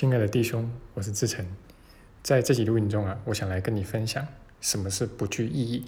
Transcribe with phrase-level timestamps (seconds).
[0.00, 1.44] 亲爱的弟兄，我是志成，
[2.22, 4.26] 在这集录音中啊，我想来跟你分享
[4.58, 5.84] 什么是不具意义。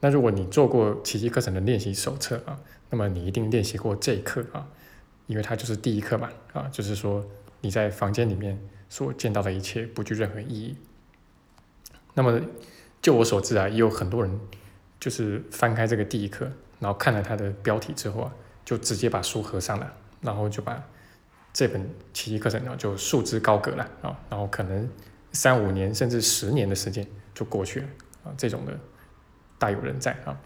[0.00, 2.58] 那如果你做过奇迹课程的练习手册啊，
[2.90, 4.66] 那么你一定练习过这一课啊，
[5.28, 7.24] 因为它就是第一课嘛啊，就是说
[7.60, 10.76] 你在房间里面所见到的一切不具任何意义。
[12.14, 12.40] 那么
[13.00, 14.40] 就我所知啊，也有很多人
[14.98, 16.50] 就是翻开这个第一课，
[16.80, 18.34] 然后看了它的标题之后啊，
[18.64, 20.84] 就直接把书合上了，然后就把
[21.58, 21.84] 这本
[22.14, 24.88] 奇迹课程呢就束之高阁了啊，然后可能
[25.32, 27.86] 三五年甚至十年的时间就过去了
[28.22, 28.78] 啊，这种的。
[29.58, 30.38] 大有人在啊，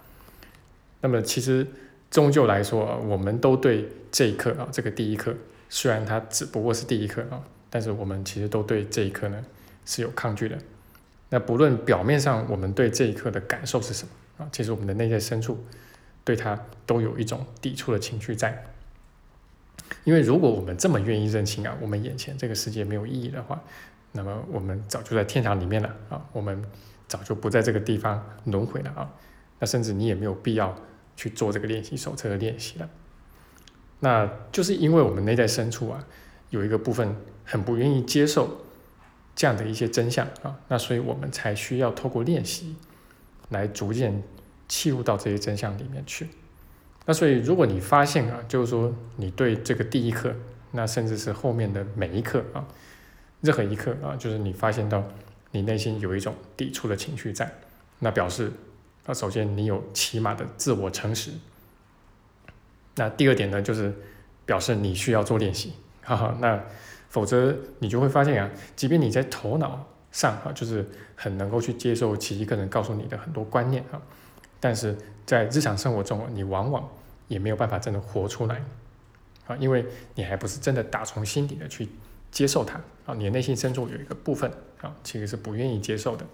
[1.02, 1.66] 那么其实
[2.10, 5.34] 终究来说啊，我们都对这一课啊，这个第一课，
[5.68, 9.44] 虽然它只不过是第一课啊，但是我们其实都对这一课呢
[9.84, 10.56] 是有抗拒的。
[11.28, 15.62] 那不论表面上我们对这一课的感受是什么啊，其实我们的内在深处
[16.24, 18.64] 对它都有一种抵触的情绪在。
[20.04, 23.62] 因为如果我们这么愿意认清啊，我们眼前这个世界没有意义的话，
[24.12, 26.64] 那么我们早就在天堂里面了啊，我们。
[27.08, 29.12] 早就不在这个地方轮回了啊，
[29.58, 30.74] 那甚至你也没有必要
[31.14, 32.88] 去做这个练习手册的练习了。
[34.00, 36.02] 那就是因为我们内在深处啊，
[36.48, 38.64] 有一个部分很不愿意接受
[39.36, 42.76] 这样的一些真相啊，那所以我们才需要透过练习
[43.50, 44.22] 来逐渐
[44.66, 46.28] 切入到这些真相里面去。
[47.04, 50.34] 那所以如果你发现啊，就是说你对这个第一课，
[50.70, 52.66] 那甚至是后面的每一课啊，
[53.40, 55.02] 任何一课啊，就是你发现到。
[55.54, 57.52] 你内心有一种抵触的情绪在，
[57.98, 58.50] 那表示
[59.04, 61.30] 啊，首先你有起码的自我诚实。
[62.94, 63.94] 那第二点呢，就是
[64.46, 66.34] 表示你需要做练习，哈哈。
[66.40, 66.58] 那
[67.10, 74.00] 否则你就会发现啊，即便你在头脑上啊，就是很能够去接受其一个人告诉你的很多观念啊，
[74.62, 74.96] 但是
[75.26, 76.88] 在日常生活中，你往往
[77.28, 78.62] 也没有办法真的活出来
[79.46, 81.86] 啊，因为你还不是真的打从心底的去。
[82.32, 86.24] 接受它啊，你的内心深处有一个部分啊，其实是不愿意接受的。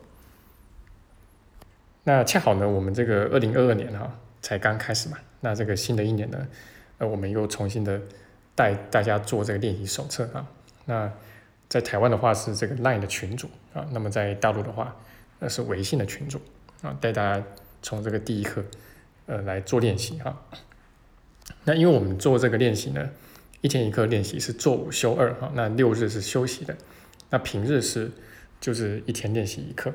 [2.04, 4.08] 那恰好呢，我们这个二零二二年哈
[4.40, 6.46] 才刚开始嘛，那这个新的一年呢，
[6.98, 8.00] 呃，我们又重新的
[8.54, 10.46] 带大家做这个练习手册啊。
[10.84, 11.12] 那
[11.68, 14.94] 在台湾的话是这个 LINE 的群主啊，那么在大陆的话
[15.40, 16.40] 那是微信的群主
[16.82, 17.44] 啊，带大家
[17.82, 18.64] 从这个第一课
[19.26, 20.42] 呃来做练习哈。
[21.64, 23.08] 那因为我们做这个练习呢。
[23.60, 26.76] 一天一课练习是做五休二哈，那六日是休息的，
[27.30, 28.08] 那平日是
[28.60, 29.92] 就是一天练习一课。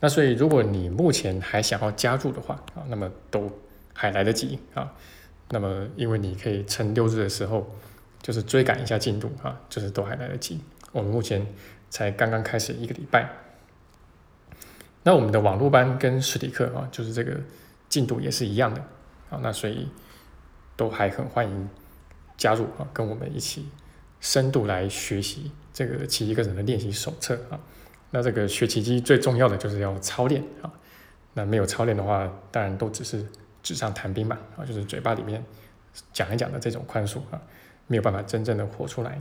[0.00, 3.60] 那所以如果你目前还想要加入的话啊，那么都
[3.92, 4.90] 还来得及啊。
[5.50, 7.70] 那么因为你可以趁六日的时候
[8.22, 10.58] 就是追赶一下进度啊，就是都还来得及。
[10.92, 11.46] 我们目前
[11.90, 13.30] 才刚刚开始一个礼拜，
[15.08, 17.40] 那我们的网络班跟实体课啊，就是这个
[17.88, 18.78] 进度也是一样的
[19.30, 19.40] 啊。
[19.42, 19.88] 那所以
[20.76, 21.68] 都还很欢迎。
[22.36, 23.66] 加入啊，跟我们一起
[24.20, 27.58] 深度来学习这个奇迹课程的练习手册啊。
[28.10, 30.70] 那这个学奇迹最重要的就是要操练啊。
[31.32, 33.24] 那没有操练的话，当然都只是
[33.62, 35.42] 纸上谈兵嘛啊，就是嘴巴里面
[36.12, 37.40] 讲一讲的这种宽恕啊，
[37.86, 39.18] 没有办法真正的活出来。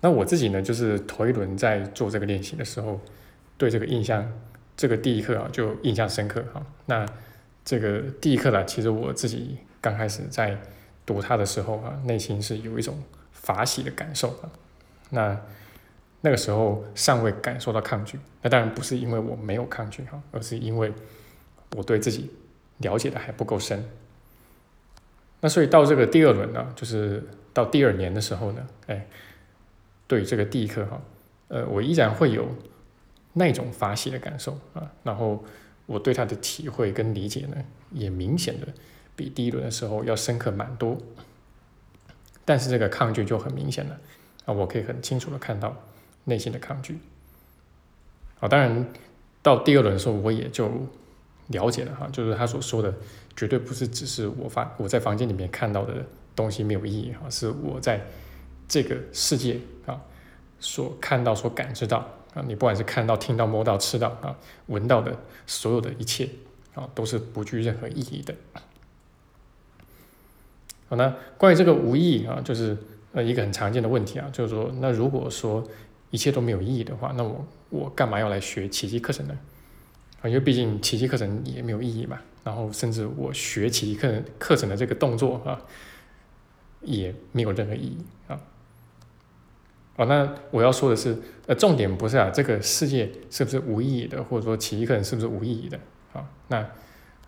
[0.00, 3.00] 那我自己呢，就是头一轮在做这个练习的时候，
[3.58, 4.32] 对这个印象，
[4.74, 6.64] 这个第一课啊就印象深刻哈。
[6.86, 7.04] 那
[7.62, 10.58] 这个第一课呢，其实我自己刚开始在。
[11.08, 13.02] 读它的时候啊，内心是有一种
[13.32, 14.50] 法喜的感受啊。
[15.08, 15.40] 那
[16.20, 20.92] 那个时候尚未感受到抗拒，那当然不是因为我没有抗拒哈，而是因为
[21.74, 22.30] 我对自己
[22.76, 23.82] 了解的还不够深。
[25.40, 29.06] 那所以到这个第二轮呢，就是到第二年的时候呢，哎，
[30.06, 31.00] 对这个第一课哈，
[31.48, 32.46] 呃，我依然会有
[33.32, 34.90] 那种发泄的感受啊。
[35.02, 35.44] 然后
[35.86, 37.56] 我对他的体会跟理解呢，
[37.92, 38.66] 也明显的。
[39.16, 40.96] 比第一轮的时候要深刻蛮多，
[42.44, 43.98] 但是这个抗拒就很明显了
[44.44, 44.54] 啊！
[44.54, 45.76] 我可以很清楚的看到
[46.22, 47.00] 内心的抗拒
[48.38, 48.46] 啊。
[48.46, 48.86] 当然，
[49.42, 50.70] 到第二轮的时候，我也就
[51.48, 52.94] 了解了哈，就是他所说的，
[53.34, 56.06] 绝对不是只是我发我在房间里面看到的
[56.36, 58.00] 东西没有意义哈，是我在
[58.68, 60.00] 这个世界啊
[60.60, 64.36] 所看到、所感知到啊，你不管是看到、听到、摸到、吃到啊、
[64.66, 65.16] 闻到的
[65.46, 66.28] 所有的一切
[66.74, 68.34] 啊，都是不具任何意义的。
[70.88, 72.76] 好，那关于这个无意义啊，就是
[73.12, 75.66] 呃一个很常见的问题啊，就是说，那如果说
[76.10, 79.38] 一切都没有意义的话，那我我干嘛要来学奇迹课程呢？
[80.22, 85.60] 啊，因为毕竟奇迹课程也没有意义嘛，然后甚至我学奇迹课课程的这个动作啊，
[86.80, 88.40] 也没有任何意义啊。
[89.98, 91.14] 哦，那我要说的是，
[91.46, 95.78] 呃，重点不是啊，这个世界是不是无意义的，或者说奇迹课程是不是无意义的
[96.14, 96.24] 啊？
[96.48, 96.66] 那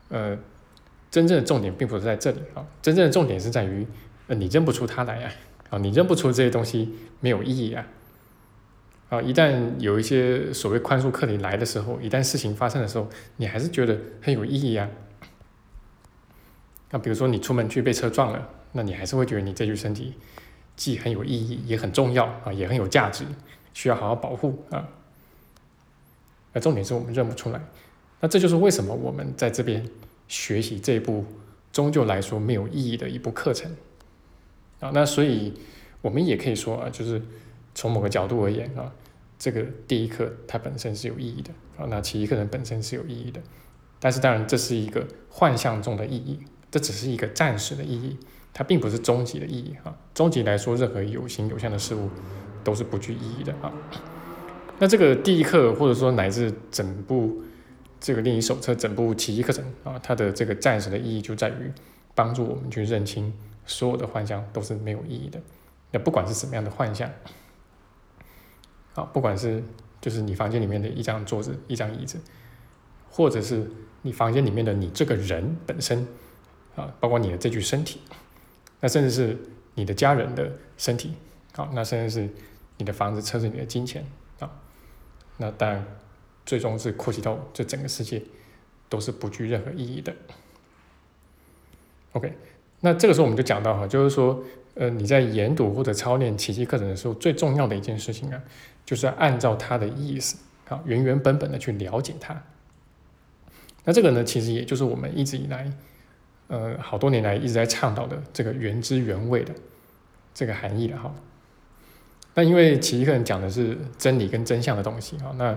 [0.08, 0.38] 呃。
[1.10, 3.84] 真正的重点并不是在这里啊，真正的重点是在于，
[4.28, 5.32] 呃，你认不出他来啊，
[5.70, 6.88] 啊，你认不出这些东西
[7.18, 7.84] 没有意义啊。
[9.08, 13.08] 啊，一旦有一些所谓宽恕课题来的时候，一旦事情发生的时候，
[13.38, 14.88] 你还是觉得很有意义啊。
[16.92, 20.14] 那比如说你出门去被车撞了，那你还是会觉得你这具身体
[20.76, 23.24] 既很有意义，也很重要啊，也很有价值，
[23.74, 24.88] 需要好好保护啊。
[26.52, 27.60] 那重点是我们认不出来，
[28.20, 29.88] 那这就是为什么我们在这边
[30.28, 31.24] 学习这一部
[31.72, 33.70] 终究来说没有意义的一部课程
[34.80, 34.90] 啊。
[34.92, 35.54] 那所以
[36.02, 37.22] 我们也可以说啊，就是
[37.74, 38.92] 从某个角度而言啊。
[39.42, 43.40] 这个第一课它本身是有意义的啊，那其一课程本身是有意义的，
[43.98, 46.38] 但是当然这是一个幻象中的意义，
[46.70, 48.18] 这只是一个暂时的意义，
[48.52, 49.96] 它并不是终极的意义啊。
[50.14, 52.08] 终极来说，任何有形有象的事物
[52.64, 53.72] 都是不具意义的啊。
[54.78, 57.42] 那这个第一课或者说乃至整部
[58.00, 61.70] 这个练习手册、整部奇迹课程啊，它的这个暂时的意义就在于
[62.14, 63.32] 帮助我们去认清
[63.66, 65.40] 所有的幻象都是没有意义的，
[65.90, 67.10] 那不管是什么样的幻象。
[68.94, 69.62] 啊，不管是
[70.00, 72.18] 就是你房间里面的一张桌子、一张椅子，
[73.08, 73.70] 或者是
[74.02, 76.08] 你房间里面的你这个人本身，
[76.74, 78.00] 啊，包括你的这具身体，
[78.80, 79.38] 那甚至是
[79.74, 81.14] 你的家人的身体，
[81.54, 82.28] 好，那甚至是
[82.78, 84.04] 你的房子、车子、你的金钱，
[84.38, 84.50] 啊，
[85.36, 85.84] 那当然
[86.44, 88.22] 最终是扩及到这整个世界，
[88.88, 90.14] 都是不具任何意义的。
[92.12, 92.32] OK，
[92.80, 94.42] 那这个时候我们就讲到哈，就是说。
[94.74, 98.40] 呃，你在研读或者操练奇迹课程的时候，最重要的一件事情啊，
[98.86, 102.40] 就是按照它的意思，好，原原本本的去了解它。
[103.84, 105.70] 那这个呢，其实也就是我们一直以来，
[106.50, 109.54] 呃，好多年来一直在倡导的这个原汁原味的
[110.34, 111.14] 这个含义了哈。
[112.34, 115.56] 那因为奇迹课程讲的是真理跟真相的东西啊，那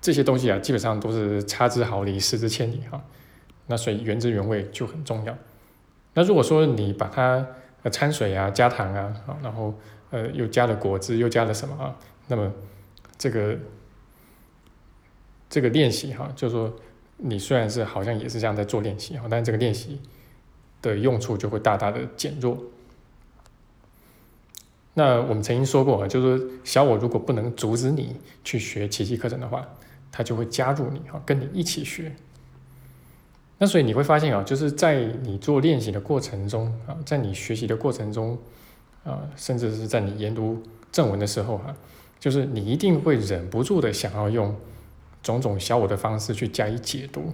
[0.00, 3.02] 这些东西啊，基本上都是差之毫厘，失之千里哈。
[3.66, 5.36] 那所以原汁原味就很重要。
[6.14, 7.46] 那如果说你把它，
[7.90, 9.74] 掺水啊，加糖啊，然后
[10.10, 11.96] 呃，又加了果汁，又加了什么啊？
[12.28, 12.52] 那么
[13.16, 13.56] 这个
[15.48, 16.74] 这个练习哈，就说
[17.16, 20.00] 你虽然是好像也是这样在做练习哈，但这个练习
[20.82, 22.58] 的用处就会大大的减弱。
[24.94, 29.66] 那我们曾经说过啊，就是小我如果不能阻止你去学奇迹课程的话，
[30.10, 32.14] 他就会加入你哈，跟你一起学。
[33.58, 38.36] 那所以你会发现啊，就是在你做练习的过程中啊，在你学习的过程中
[39.04, 40.60] 啊，甚至是在你研读
[40.90, 41.74] 正文的时候哈，
[42.18, 44.56] 就是你一定会忍不住的想要用
[45.22, 47.32] 种种小我的方式去加以解读，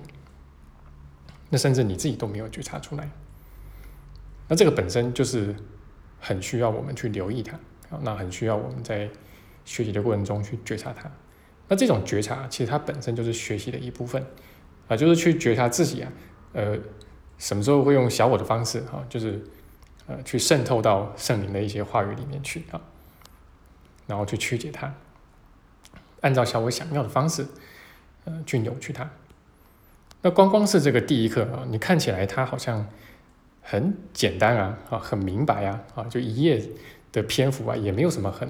[1.48, 3.08] 那甚至你自己都没有觉察出来。
[4.48, 5.54] 那这个本身就是
[6.20, 7.58] 很需要我们去留意它，
[8.02, 9.08] 那很需要我们在
[9.64, 11.10] 学习的过程中去觉察它。
[11.68, 14.24] 那这种觉察其实它本身就是学习的一部分。
[14.88, 16.12] 啊，就是去觉察自己啊，
[16.52, 16.78] 呃，
[17.38, 19.42] 什么时候会用小我的方式哈，就是
[20.06, 22.80] 呃，去渗透到圣灵的一些话语里面去啊，
[24.06, 24.94] 然后去曲解它，
[26.20, 27.44] 按照小我想要的方式，
[28.26, 29.10] 呃，去扭曲它。
[30.22, 32.86] 那光光是这个第一课啊，你看起来它好像
[33.68, 36.62] 很简单啊，啊，很明白啊，啊，就一页
[37.10, 38.48] 的篇幅啊，也没有什么很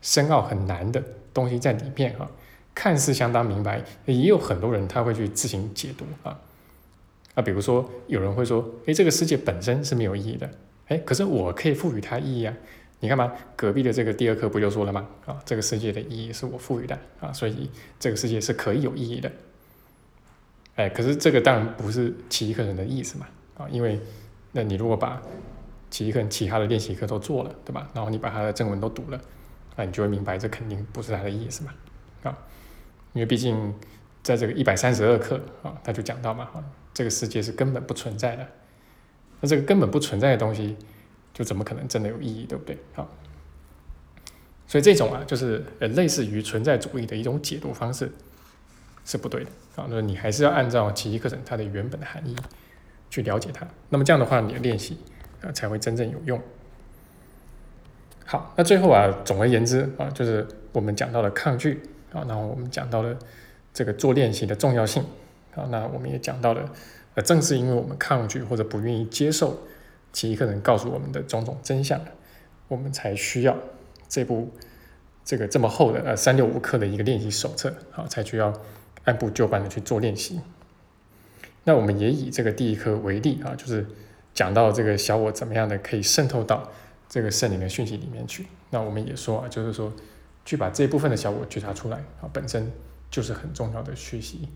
[0.00, 1.02] 深奥、很难的
[1.34, 2.26] 东西在里面啊。
[2.74, 6.40] 看似相当明白，也有很多人他会去自行解读啊
[7.34, 10.50] 啊，比如说有人会说，诶，这个世界本身是没有意义的，
[10.88, 12.54] 诶，可是我可以赋予它意义啊。
[13.00, 15.06] 你看嘛，隔壁的这个第二课不就说了吗？
[15.26, 19.30] 啊，这个世界的意义是我赋予的啊，所以这个世界是可以有意义的。
[20.76, 23.26] 哎，可是这个当然不是奇一个人的意思嘛
[23.58, 24.00] 啊，因为
[24.56, 25.20] 那你如果把
[25.90, 27.90] 奇一个人其他的练习课都做了，对吧？
[27.92, 29.20] 然后你把他的正文都读了，
[29.76, 31.74] 那你就会明白这肯定不是他的意思嘛
[32.22, 32.38] 啊。
[33.12, 33.74] 因为毕竟，
[34.22, 36.48] 在这个一百三十二课啊，他就讲到嘛，
[36.92, 38.46] 这个世界是根本不存在的。
[39.40, 40.76] 那这个根本不存在的东西，
[41.32, 42.78] 就怎么可能真的有意义，对不对？
[42.94, 43.08] 好，
[44.66, 48.10] 所以这种啊，就是呃类似于存在主义的一种解读方式，
[49.04, 49.86] 是不对的啊。
[49.90, 52.34] 那你还是要按照奇迹课程它的原本的含义
[53.14, 53.64] 去了解它。
[53.90, 54.98] 那么这样的话，你的练习
[55.40, 56.40] 啊才会真正有用。
[58.24, 61.80] 好，那最后啊，总而言之啊，就是我们讲到了抗拒。
[62.12, 63.16] 啊，然后我们讲到了
[63.72, 65.04] 这个做练习的重要性。
[65.54, 66.68] 啊，那我们也讲到了，
[67.14, 69.56] 呃，正是因为我们抗拒或者不愿意接受
[70.12, 72.00] 其一个人告诉我们的种种真相，
[72.66, 73.56] 我们才需要
[74.08, 74.52] 这部
[75.24, 78.52] 这个这么厚的呃三六五课的一个练习手册，好，才需要
[79.04, 80.40] 按部就班的去做练习。
[81.64, 83.86] 那我们也以这个第一课为例啊，就是
[84.32, 86.70] 讲到这个小我怎么样的可以渗透到
[87.08, 88.46] 这个圣灵的讯息里面去。
[88.70, 89.92] 那我们也说啊，就是说。
[90.46, 92.70] 去把这部分的小我觉察出来啊，本身
[93.10, 94.46] 就是很重要的学习。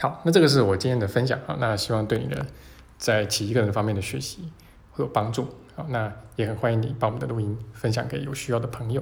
[0.00, 2.44] 好，那这个是我今天的分享啊，那希望对你的
[2.98, 4.50] 在奇迹个人方面的学习
[4.90, 9.00] 会有帮助好，那也很欢迎你把我们的录音分享给有需要的朋友。